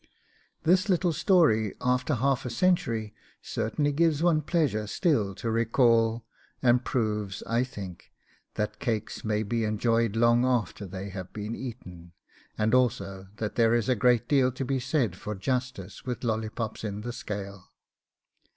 [0.63, 6.25] This little story after half a century certainly gives one pleasure still to recall,
[6.59, 8.11] and proves, I think,
[8.55, 12.13] that cakes may be enjoyed long after they have been eaten,
[12.57, 16.83] and also that there is a great deal to be said for justice with lollipops
[16.83, 17.69] in the scale.